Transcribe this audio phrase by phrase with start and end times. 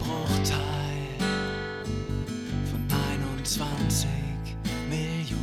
[0.00, 1.18] Bruchteil
[2.70, 2.82] von
[3.12, 4.08] 21
[4.88, 5.40] Millionen.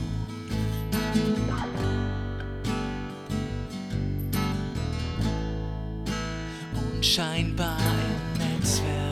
[6.97, 9.06] Unscheinbar im Netzwerk.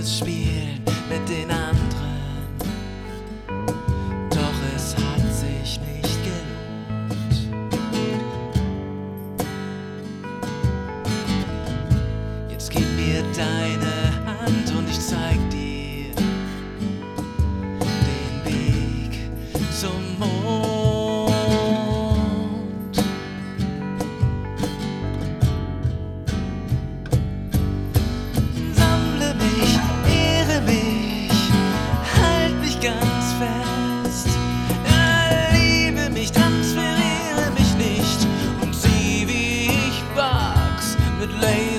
[0.00, 2.48] gutes Spiel mit den anderen.
[4.30, 7.36] Doch es hat sich nicht gelohnt.
[12.50, 15.69] Jetzt gib mir deine Hand und ich zeig dir.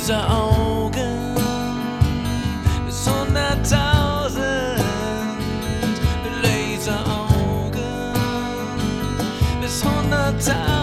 [0.01, 1.35] böse Augen
[2.85, 4.81] bis hunderttausend,
[6.41, 7.81] Laseraugen
[9.61, 10.80] bis hunderttausend.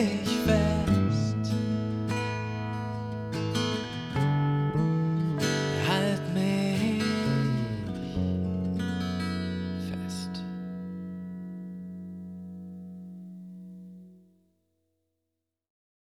[0.00, 0.71] mich fest.